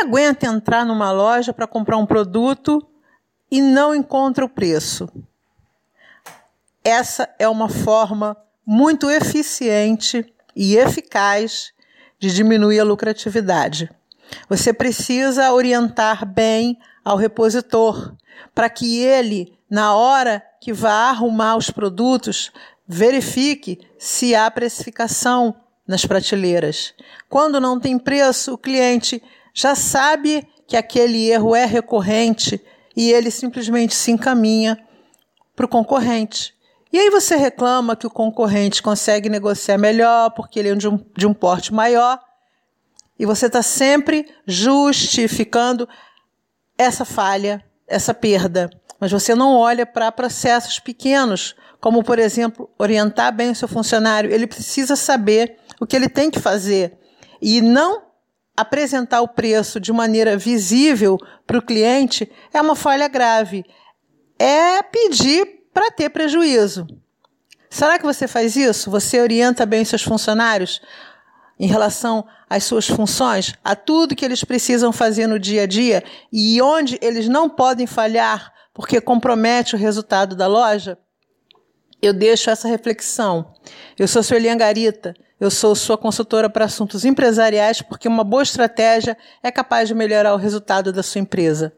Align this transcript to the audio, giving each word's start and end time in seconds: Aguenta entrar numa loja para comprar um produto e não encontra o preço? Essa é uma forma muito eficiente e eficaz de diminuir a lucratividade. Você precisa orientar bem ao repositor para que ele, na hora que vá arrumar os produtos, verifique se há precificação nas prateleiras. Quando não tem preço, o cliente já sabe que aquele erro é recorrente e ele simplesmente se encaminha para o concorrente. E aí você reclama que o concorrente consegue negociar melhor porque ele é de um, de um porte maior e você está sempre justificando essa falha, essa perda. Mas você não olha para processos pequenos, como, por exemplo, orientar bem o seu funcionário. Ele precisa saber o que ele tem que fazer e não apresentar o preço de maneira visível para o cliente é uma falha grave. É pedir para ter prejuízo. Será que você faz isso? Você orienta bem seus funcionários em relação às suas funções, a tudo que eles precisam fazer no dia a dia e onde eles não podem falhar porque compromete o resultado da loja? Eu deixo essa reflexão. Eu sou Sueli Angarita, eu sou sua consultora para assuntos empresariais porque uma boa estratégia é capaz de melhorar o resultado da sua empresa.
Aguenta 0.00 0.46
entrar 0.46 0.84
numa 0.84 1.10
loja 1.10 1.52
para 1.52 1.66
comprar 1.66 1.96
um 1.96 2.06
produto 2.06 2.86
e 3.50 3.60
não 3.60 3.94
encontra 3.94 4.44
o 4.44 4.48
preço? 4.48 5.08
Essa 6.84 7.28
é 7.38 7.48
uma 7.48 7.68
forma 7.68 8.36
muito 8.64 9.10
eficiente 9.10 10.32
e 10.54 10.76
eficaz 10.76 11.72
de 12.18 12.32
diminuir 12.32 12.80
a 12.80 12.84
lucratividade. 12.84 13.90
Você 14.48 14.72
precisa 14.72 15.52
orientar 15.52 16.26
bem 16.26 16.78
ao 17.04 17.16
repositor 17.16 18.14
para 18.54 18.68
que 18.68 18.98
ele, 19.00 19.58
na 19.68 19.94
hora 19.94 20.42
que 20.60 20.72
vá 20.72 21.10
arrumar 21.10 21.56
os 21.56 21.70
produtos, 21.70 22.52
verifique 22.86 23.80
se 23.98 24.34
há 24.34 24.50
precificação 24.50 25.54
nas 25.86 26.04
prateleiras. 26.04 26.94
Quando 27.28 27.60
não 27.60 27.80
tem 27.80 27.98
preço, 27.98 28.54
o 28.54 28.58
cliente 28.58 29.22
já 29.54 29.74
sabe 29.74 30.46
que 30.66 30.76
aquele 30.76 31.28
erro 31.30 31.54
é 31.54 31.64
recorrente 31.64 32.60
e 32.96 33.10
ele 33.10 33.30
simplesmente 33.30 33.94
se 33.94 34.10
encaminha 34.10 34.78
para 35.56 35.66
o 35.66 35.68
concorrente. 35.68 36.54
E 36.92 36.98
aí 36.98 37.10
você 37.10 37.36
reclama 37.36 37.96
que 37.96 38.06
o 38.06 38.10
concorrente 38.10 38.82
consegue 38.82 39.28
negociar 39.28 39.78
melhor 39.78 40.30
porque 40.30 40.58
ele 40.58 40.70
é 40.70 40.74
de 40.74 40.88
um, 40.88 40.98
de 41.16 41.26
um 41.26 41.34
porte 41.34 41.72
maior 41.72 42.18
e 43.18 43.26
você 43.26 43.46
está 43.46 43.62
sempre 43.62 44.26
justificando 44.46 45.88
essa 46.76 47.04
falha, 47.04 47.64
essa 47.86 48.14
perda. 48.14 48.70
Mas 49.00 49.10
você 49.10 49.34
não 49.34 49.56
olha 49.56 49.84
para 49.84 50.12
processos 50.12 50.78
pequenos, 50.78 51.54
como, 51.80 52.02
por 52.02 52.18
exemplo, 52.18 52.70
orientar 52.78 53.34
bem 53.34 53.50
o 53.50 53.54
seu 53.54 53.68
funcionário. 53.68 54.32
Ele 54.32 54.46
precisa 54.46 54.96
saber 54.96 55.56
o 55.80 55.86
que 55.86 55.96
ele 55.96 56.08
tem 56.08 56.30
que 56.30 56.40
fazer 56.40 56.96
e 57.40 57.60
não 57.60 58.07
apresentar 58.58 59.20
o 59.20 59.28
preço 59.28 59.78
de 59.78 59.92
maneira 59.92 60.36
visível 60.36 61.16
para 61.46 61.58
o 61.58 61.62
cliente 61.62 62.30
é 62.52 62.60
uma 62.60 62.74
falha 62.74 63.06
grave. 63.06 63.64
É 64.38 64.82
pedir 64.82 65.64
para 65.72 65.90
ter 65.92 66.10
prejuízo. 66.10 66.86
Será 67.70 67.98
que 67.98 68.04
você 68.04 68.26
faz 68.26 68.56
isso? 68.56 68.90
Você 68.90 69.20
orienta 69.20 69.64
bem 69.64 69.84
seus 69.84 70.02
funcionários 70.02 70.80
em 71.58 71.68
relação 71.68 72.26
às 72.50 72.64
suas 72.64 72.88
funções, 72.88 73.54
a 73.62 73.76
tudo 73.76 74.16
que 74.16 74.24
eles 74.24 74.42
precisam 74.42 74.92
fazer 74.92 75.26
no 75.26 75.38
dia 75.38 75.62
a 75.62 75.66
dia 75.66 76.02
e 76.32 76.60
onde 76.60 76.98
eles 77.00 77.28
não 77.28 77.48
podem 77.48 77.86
falhar 77.86 78.52
porque 78.74 79.00
compromete 79.00 79.74
o 79.74 79.78
resultado 79.78 80.34
da 80.34 80.46
loja? 80.46 80.98
Eu 82.00 82.12
deixo 82.12 82.50
essa 82.50 82.68
reflexão. 82.68 83.54
Eu 83.98 84.06
sou 84.06 84.22
Sueli 84.22 84.48
Angarita, 84.48 85.14
eu 85.40 85.50
sou 85.50 85.74
sua 85.74 85.98
consultora 85.98 86.48
para 86.48 86.64
assuntos 86.64 87.04
empresariais 87.04 87.82
porque 87.82 88.08
uma 88.08 88.24
boa 88.24 88.42
estratégia 88.42 89.16
é 89.42 89.50
capaz 89.50 89.88
de 89.88 89.94
melhorar 89.94 90.34
o 90.34 90.38
resultado 90.38 90.92
da 90.92 91.02
sua 91.02 91.20
empresa. 91.20 91.72